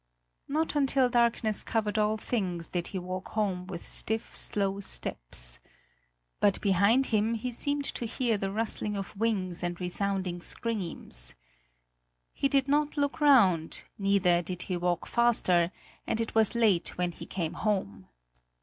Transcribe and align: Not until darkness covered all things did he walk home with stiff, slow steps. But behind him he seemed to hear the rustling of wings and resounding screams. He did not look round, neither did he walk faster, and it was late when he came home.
Not 0.47 0.75
until 0.75 1.09
darkness 1.09 1.61
covered 1.61 1.99
all 1.99 2.17
things 2.17 2.69
did 2.69 2.87
he 2.87 2.97
walk 2.97 3.27
home 3.37 3.67
with 3.67 3.85
stiff, 3.85 4.35
slow 4.35 4.79
steps. 4.79 5.59
But 6.39 6.59
behind 6.59 7.05
him 7.13 7.35
he 7.35 7.51
seemed 7.51 7.85
to 7.93 8.07
hear 8.07 8.35
the 8.35 8.49
rustling 8.49 8.97
of 8.97 9.15
wings 9.15 9.61
and 9.61 9.79
resounding 9.79 10.41
screams. 10.41 11.35
He 12.33 12.47
did 12.49 12.67
not 12.67 12.97
look 12.97 13.21
round, 13.21 13.83
neither 13.99 14.41
did 14.41 14.63
he 14.63 14.75
walk 14.75 15.05
faster, 15.05 15.71
and 16.07 16.19
it 16.19 16.33
was 16.33 16.55
late 16.55 16.97
when 16.97 17.11
he 17.11 17.27
came 17.27 17.53
home. 17.53 18.07